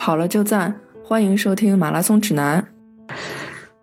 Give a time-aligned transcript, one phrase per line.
[0.00, 2.66] 跑了就赞，欢迎收听马拉松指南。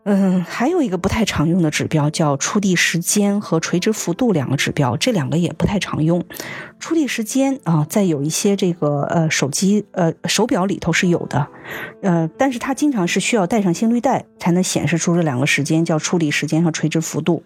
[0.05, 6.25] 嗯，还有一个不太常用的指标叫触地时间和垂直幅度两个指标，这两个也不太常用。
[6.79, 11.47] 触地时间啊，在有一些这个呃手机呃手表里头是有的，
[12.01, 17.43] 呃，但是它经常是需要带上心率带才能显示出这两个时间，叫触地时间和垂直幅度。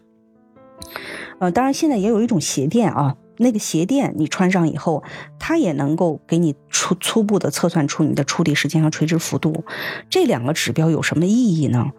[1.39, 5.03] 呃，当然现在也有一种鞋垫啊，那个鞋垫你穿上以后，
[5.39, 9.65] 它也能够给你初初步的测算出你的触地时间和垂直幅度。
[10.09, 11.91] 这两个指标有什么意义呢？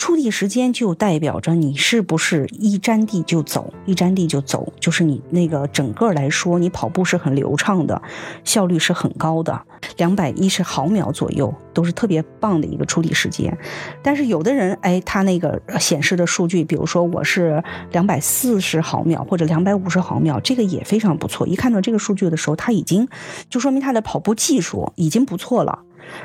[0.00, 8.00] 触地时间就代表着你是不是一沾地就走，一沾地就走，就是你那个整个来说，你跑步是很流畅的，
[8.42, 9.60] 效率是很高的，
[9.98, 13.54] 两百一十毫秒左右都是特别棒的一个触地时间。
[14.02, 17.62] 但是有的人，哎，他那个显示的数据，比如说我是
[17.92, 21.46] 两百四十毫秒或者两百五十毫秒，这个也非常不错。
[21.46, 23.06] 一看到这个数据的时候，他已经
[23.50, 25.80] 就说明他的跑步技术已经不错了。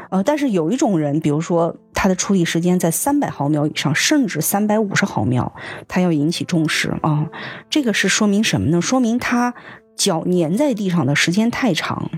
[0.10, 5.56] 呃，但是有一种人，比如说他的处理时间在三百毫秒以上，甚至三百五十毫秒，
[5.88, 7.28] 他要引起重视啊。
[7.70, 8.80] 这个是说明什么呢？
[8.82, 9.56] 说明他
[9.96, 12.12] 脚粘在地上的时间太长，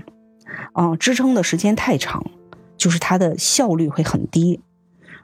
[0.72, 2.22] 啊，支撑的时间太长，
[2.76, 4.60] 就是他的效率会很低。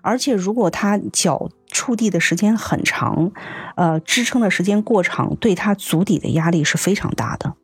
[0.00, 3.32] 而且如果他脚触地的时间很长，
[3.75, 7.55] 呃，支撑的时间过长，对他足底的压力是非常大的，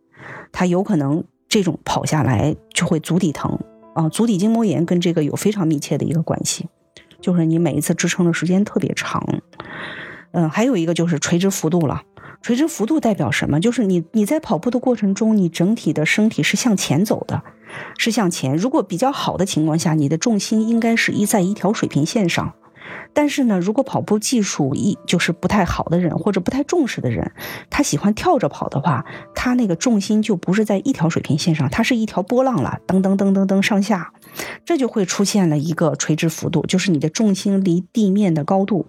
[0.50, 3.58] 他有可能这种跑下来就会足底疼。
[3.92, 6.68] 啊，足底筋膜炎跟这个有非常密切的一个关系，
[7.20, 9.22] 就是你每一次支撑的时间特别长。
[10.32, 12.02] 嗯，还有一个就是垂直幅度了。
[12.42, 13.60] 垂直幅度代表什么？
[13.60, 17.42] 就是你你在跑步的过程中，你整体的身体是向前走的，
[17.98, 18.56] 是向前。
[18.56, 22.54] 如果比较好的情况下，你的重心应该是一在一条水平线上。
[23.12, 27.33] 但是呢，如果跑步技术一就是不太好的人或者不太重视的人，
[27.69, 34.12] 他喜欢跳着跑的话，他那个重心就不是在一条水平线上，它是一条波浪了，噔噔噔噔噔上下，
[34.64, 38.86] 这就会出现了一个垂直幅度，就是你的重心离地面的高度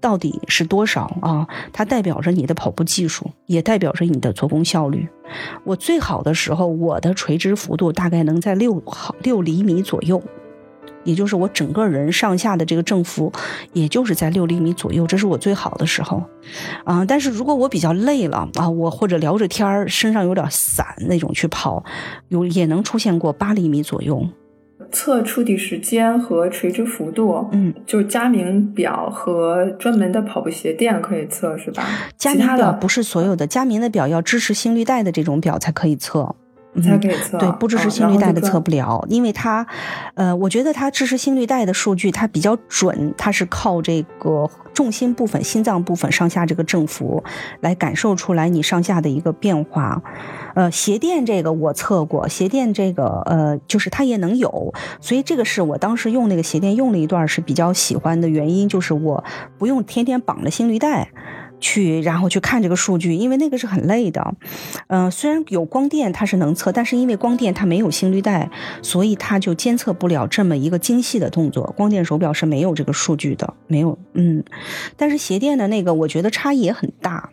[0.00, 1.46] 到底是多少啊？
[1.72, 5.08] 它代表着你的跑步技术，也代表着你的做工效率。
[5.64, 10.22] 我最好的时候，我的垂直幅度大概能在六毫六厘米左右。
[11.04, 13.32] 也就是我整个人上下的这个振幅，
[13.72, 16.22] 也就是在六厘米左右，这是我最好的时候，
[16.84, 21.82] 啊，但是如果我比较累了啊，我或者聊着天儿，身上有点散那种去跑，
[22.28, 24.28] 有也能出现过八厘米左右。
[24.90, 31.84] 测触底时间和垂直幅度，嗯，就是佳明表和专门的跑步鞋垫可以测是吧？
[32.16, 36.34] 佳明表不是所有的，佳明的表要支持心率带的这种表才可以测。
[36.82, 39.66] 才可以测，对，不支持心率带的测不了，因为它，
[40.14, 47.22] 呃，我觉得它支持心率带的数据它比较准，它是靠这个重心部分、心脏部分上下这个振幅
[47.60, 50.00] 来感受出来你上下的一个变化。
[50.54, 59.24] 呃，鞋垫这个我测过，鞋垫这个呃，就是它也能有，所以这个是我当时用那个鞋垫用了一段是比较喜欢的原因，就是我
[59.56, 61.10] 不用天天绑着心率带。
[61.60, 64.34] 去，然后去看这个数据，因为那个是很累的。
[64.88, 68.50] 嗯，虽然有光电它是能测，但是因为光电它没有心率带，
[68.82, 71.72] 所以它就监测不了这么一个精细的动作。
[71.76, 73.98] 光电手表是没有这个数据的，没有。
[74.14, 74.42] 嗯，
[74.96, 77.30] 但是鞋垫的那个，我觉得差异也很大，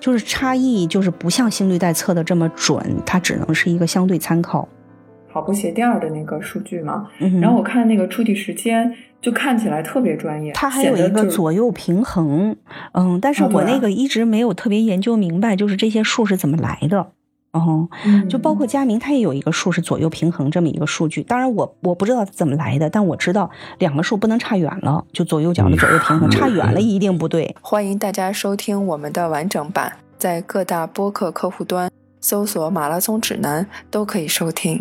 [0.00, 4.68] 就是差异就是不像心率带测的这么准，它只能是一个相对参考。
[5.38, 7.06] 跑步鞋垫的那个数据嘛，
[7.40, 8.92] 然后我看那个触地时间。
[9.20, 12.54] 就看起来特别专业，它还有一个左右平衡，
[12.92, 17.04] 嗯，但是我那个一直没有特别研究明白，就是这些数是怎么来的，
[17.50, 17.88] 哦，
[18.30, 23.50] 就包括佳明，它也有一个数是左右平衡这么一个数据，当然我我不知道怎么来的，但我知道
[23.80, 27.56] 两个数不能差远了，就左右脚的左右平衡差远了一定不对。
[27.60, 34.80] 欢迎大家收听我们的完整版，在各大播客客户端搜索“马拉松指南”都可以收听。